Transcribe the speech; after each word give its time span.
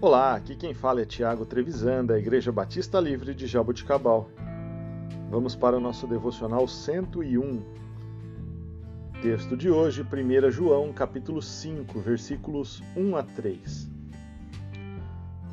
Olá, 0.00 0.36
aqui 0.36 0.54
quem 0.54 0.72
fala 0.72 1.00
é 1.00 1.04
Tiago 1.04 1.44
Trevisan, 1.44 2.04
da 2.04 2.16
Igreja 2.16 2.52
Batista 2.52 3.00
Livre 3.00 3.34
de 3.34 3.48
Jaboticabal. 3.48 4.30
Vamos 5.28 5.56
para 5.56 5.76
o 5.76 5.80
nosso 5.80 6.06
devocional 6.06 6.68
101. 6.68 7.60
Texto 9.20 9.56
de 9.56 9.68
hoje, 9.68 10.04
1 10.04 10.50
João, 10.52 10.92
capítulo 10.92 11.42
5, 11.42 11.98
versículos 11.98 12.80
1 12.96 13.16
a 13.16 13.24
3. 13.24 13.90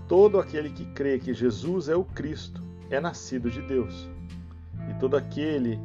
Todo 0.08 0.40
aquele 0.40 0.70
que 0.70 0.86
crê 0.94 1.18
que 1.18 1.34
Jesus 1.34 1.90
é 1.90 1.96
o 1.96 2.04
Cristo 2.04 2.62
é 2.92 3.00
nascido 3.00 3.50
de 3.50 3.64
Deus. 3.64 4.08
E 4.92 4.94
todo 5.00 5.18
aquele 5.18 5.80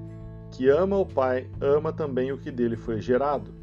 que 0.51 0.69
ama 0.69 0.99
o 0.99 1.07
Pai 1.07 1.49
ama 1.63 1.95
também 1.95 2.31
o 2.31 2.37
que 2.37 2.51
dele 2.51 2.77
foi 2.77 3.01
gerado. 3.01 3.55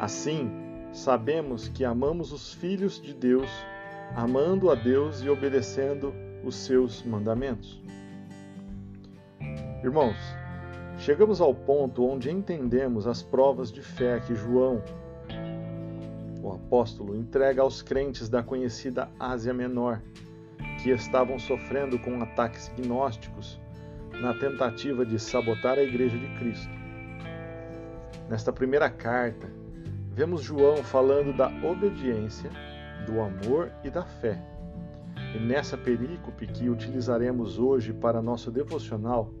Assim, 0.00 0.63
sabemos 0.94 1.66
que 1.66 1.84
amamos 1.84 2.32
os 2.32 2.54
filhos 2.54 3.02
de 3.02 3.12
Deus 3.12 3.50
amando 4.14 4.70
a 4.70 4.76
Deus 4.76 5.22
e 5.22 5.28
obedecendo 5.28 6.14
os 6.44 6.54
seus 6.54 7.02
mandamentos. 7.02 7.82
Irmãos, 9.82 10.16
chegamos 10.98 11.40
ao 11.40 11.52
ponto 11.52 12.06
onde 12.06 12.30
entendemos 12.30 13.08
as 13.08 13.22
provas 13.22 13.72
de 13.72 13.82
fé 13.82 14.20
que 14.20 14.36
João, 14.36 14.80
o 16.40 16.52
apóstolo, 16.52 17.16
entrega 17.16 17.62
aos 17.62 17.82
crentes 17.82 18.28
da 18.28 18.42
conhecida 18.42 19.10
Ásia 19.18 19.52
Menor, 19.52 20.00
que 20.80 20.90
estavam 20.90 21.40
sofrendo 21.40 21.98
com 21.98 22.22
ataques 22.22 22.70
gnósticos 22.76 23.60
na 24.12 24.32
tentativa 24.34 25.04
de 25.04 25.18
sabotar 25.18 25.76
a 25.76 25.82
Igreja 25.82 26.16
de 26.16 26.38
Cristo. 26.38 26.72
Nesta 28.28 28.52
primeira 28.52 28.88
carta, 28.88 29.63
vemos 30.14 30.42
João 30.42 30.76
falando 30.76 31.36
da 31.36 31.48
obediência 31.68 32.48
do 33.04 33.20
amor 33.20 33.72
e 33.82 33.90
da 33.90 34.04
fé. 34.04 34.40
E 35.34 35.38
nessa 35.38 35.76
perícope 35.76 36.46
que 36.46 36.68
utilizaremos 36.68 37.58
hoje 37.58 37.92
para 37.92 38.22
nosso 38.22 38.50
devocional, 38.50 39.32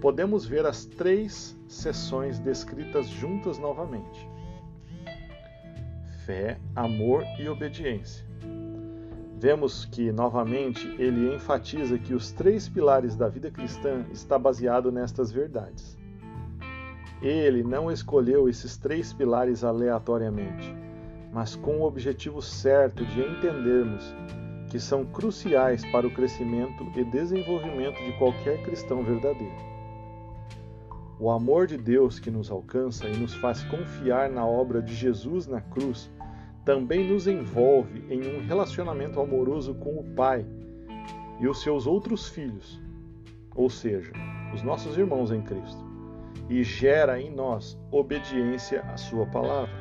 podemos 0.00 0.46
ver 0.46 0.64
as 0.64 0.86
três 0.86 1.54
sessões 1.68 2.38
descritas 2.38 3.06
juntas 3.08 3.58
novamente: 3.58 4.26
fé, 6.24 6.58
amor 6.74 7.22
e 7.38 7.46
obediência. 7.48 8.24
Vemos 9.38 9.84
que, 9.84 10.10
novamente, 10.10 10.88
ele 10.98 11.34
enfatiza 11.34 11.98
que 11.98 12.14
os 12.14 12.32
três 12.32 12.66
pilares 12.70 13.14
da 13.14 13.28
vida 13.28 13.50
cristã 13.50 14.06
está 14.10 14.38
baseado 14.38 14.90
nestas 14.90 15.30
verdades. 15.30 15.95
Ele 17.22 17.62
não 17.62 17.90
escolheu 17.90 18.48
esses 18.48 18.76
três 18.76 19.12
pilares 19.12 19.64
aleatoriamente 19.64 20.74
mas 21.36 21.54
com 21.54 21.80
o 21.80 21.82
objetivo 21.82 22.40
certo 22.40 23.04
de 23.04 23.20
entendermos 23.20 24.14
que 24.70 24.80
são 24.80 25.04
cruciais 25.04 25.84
para 25.92 26.06
o 26.06 26.10
crescimento 26.10 26.82
e 26.96 27.04
desenvolvimento 27.04 28.02
de 28.02 28.12
qualquer 28.16 28.62
cristão 28.62 29.04
verdadeiro. 29.04 29.54
O 31.20 31.30
amor 31.30 31.66
de 31.66 31.76
Deus 31.76 32.18
que 32.18 32.30
nos 32.30 32.50
alcança 32.50 33.06
e 33.06 33.14
nos 33.18 33.34
faz 33.34 33.62
confiar 33.64 34.30
na 34.30 34.46
obra 34.46 34.80
de 34.80 34.94
Jesus 34.94 35.46
na 35.46 35.60
cruz 35.60 36.10
também 36.64 37.06
nos 37.06 37.26
envolve 37.26 38.02
em 38.08 38.34
um 38.34 38.46
relacionamento 38.46 39.20
amoroso 39.20 39.74
com 39.74 39.98
o 39.98 40.04
Pai 40.16 40.46
e 41.38 41.46
os 41.46 41.60
seus 41.60 41.86
outros 41.86 42.30
filhos, 42.30 42.80
ou 43.54 43.68
seja, 43.68 44.10
os 44.54 44.62
nossos 44.62 44.96
irmãos 44.96 45.30
em 45.30 45.42
Cristo, 45.42 45.84
e 46.48 46.62
gera 46.62 47.20
em 47.20 47.30
nós 47.30 47.78
obediência 47.90 48.82
à 48.82 48.96
Sua 48.96 49.26
palavra. 49.26 49.74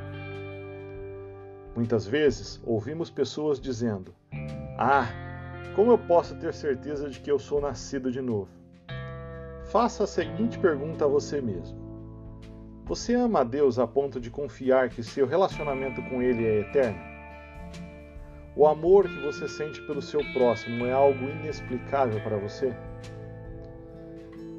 Muitas 1.75 2.07
vezes 2.07 2.61
ouvimos 2.65 3.09
pessoas 3.09 3.59
dizendo: 3.59 4.15
Ah, 4.77 5.07
como 5.75 5.91
eu 5.91 5.97
posso 5.97 6.35
ter 6.35 6.53
certeza 6.53 7.09
de 7.09 7.19
que 7.19 7.29
eu 7.29 7.37
sou 7.37 7.59
nascido 7.59 8.11
de 8.11 8.21
novo? 8.21 8.49
Faça 9.65 10.05
a 10.05 10.07
seguinte 10.07 10.57
pergunta 10.57 11.05
a 11.05 11.07
você 11.07 11.41
mesmo: 11.41 11.77
Você 12.85 13.13
ama 13.13 13.41
a 13.41 13.43
Deus 13.43 13.77
a 13.77 13.85
ponto 13.85 14.19
de 14.19 14.29
confiar 14.29 14.89
que 14.89 15.03
seu 15.03 15.27
relacionamento 15.27 16.01
com 16.03 16.21
Ele 16.21 16.45
é 16.45 16.59
eterno? 16.61 17.15
O 18.55 18.65
amor 18.65 19.09
que 19.09 19.21
você 19.21 19.49
sente 19.49 19.81
pelo 19.81 20.01
seu 20.01 20.21
próximo 20.31 20.85
é 20.85 20.93
algo 20.93 21.25
inexplicável 21.25 22.21
para 22.21 22.37
você? 22.37 22.73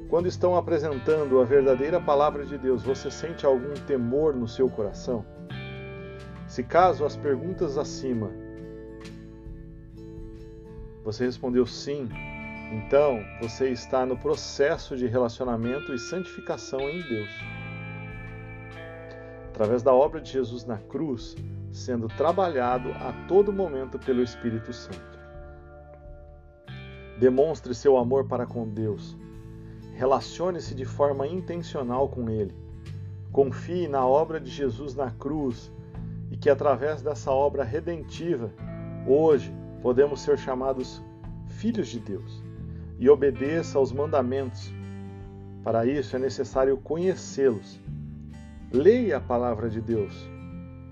Quando 0.09 0.27
estão 0.27 0.55
apresentando 0.55 1.39
a 1.39 1.43
verdadeira 1.43 1.99
palavra 1.99 2.45
de 2.45 2.57
Deus, 2.57 2.83
você 2.83 3.11
sente 3.11 3.45
algum 3.45 3.73
temor 3.73 4.33
no 4.35 4.47
seu 4.47 4.69
coração? 4.69 5.25
Se 6.47 6.63
caso 6.63 7.03
as 7.05 7.15
perguntas 7.17 7.77
acima 7.77 8.31
você 11.07 11.23
respondeu 11.23 11.65
sim, 11.65 12.09
então 12.69 13.23
você 13.41 13.69
está 13.69 14.05
no 14.05 14.17
processo 14.17 14.97
de 14.97 15.07
relacionamento 15.07 15.93
e 15.93 15.97
santificação 15.97 16.81
em 16.81 17.01
Deus. 17.01 17.29
Através 19.47 19.81
da 19.81 19.93
obra 19.93 20.19
de 20.19 20.33
Jesus 20.33 20.65
na 20.65 20.77
cruz, 20.77 21.33
sendo 21.71 22.09
trabalhado 22.09 22.89
a 22.91 23.13
todo 23.25 23.53
momento 23.53 23.97
pelo 23.97 24.21
Espírito 24.21 24.73
Santo. 24.73 25.17
Demonstre 27.17 27.73
seu 27.73 27.95
amor 27.95 28.27
para 28.27 28.45
com 28.45 28.67
Deus. 28.67 29.15
Relacione-se 29.97 30.75
de 30.75 30.85
forma 30.85 31.25
intencional 31.25 32.07
com 32.07 32.29
Ele. 32.29 32.53
Confie 33.31 33.87
na 33.87 34.05
obra 34.05 34.39
de 34.39 34.47
Jesus 34.47 34.93
na 34.93 35.09
cruz 35.09 35.71
e 36.29 36.37
que 36.37 36.51
através 36.51 37.01
dessa 37.01 37.31
obra 37.31 37.63
redentiva, 37.63 38.51
hoje 39.07 39.51
podemos 39.81 40.21
ser 40.21 40.37
chamados 40.37 41.01
filhos 41.47 41.87
de 41.87 41.99
Deus 41.99 42.43
e 42.99 43.09
obedeça 43.09 43.79
aos 43.79 43.91
mandamentos. 43.91 44.71
Para 45.63 45.83
isso 45.87 46.15
é 46.15 46.19
necessário 46.19 46.77
conhecê-los. 46.77 47.79
Leia 48.71 49.17
a 49.17 49.21
palavra 49.21 49.67
de 49.67 49.81
Deus. 49.81 50.13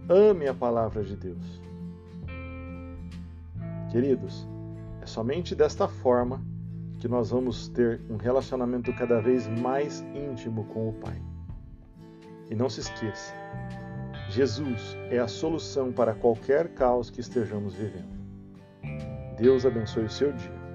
Ame 0.09 0.47
a 0.47 0.53
palavra 0.53 1.03
de 1.03 1.15
Deus. 1.15 1.61
Queridos, 3.91 4.47
é 4.99 5.05
somente 5.05 5.53
desta 5.53 5.87
forma 5.87 6.41
que 6.99 7.07
nós 7.07 7.29
vamos 7.29 7.67
ter 7.69 8.01
um 8.09 8.17
relacionamento 8.17 8.93
cada 8.95 9.19
vez 9.19 9.47
mais 9.47 10.01
íntimo 10.13 10.63
com 10.65 10.89
o 10.89 10.93
Pai. 10.93 11.21
E 12.49 12.55
não 12.55 12.69
se 12.69 12.81
esqueça, 12.81 13.33
Jesus 14.29 14.97
é 15.09 15.19
a 15.19 15.27
solução 15.27 15.91
para 15.91 16.13
qualquer 16.13 16.69
caos 16.69 17.09
que 17.09 17.21
estejamos 17.21 17.75
vivendo. 17.75 18.15
Deus 19.37 19.65
abençoe 19.65 20.05
o 20.05 20.09
seu 20.09 20.31
dia. 20.31 20.65